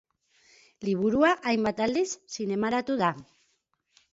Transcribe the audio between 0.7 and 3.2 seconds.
Liburua hainbat aldiz zinemaratu da.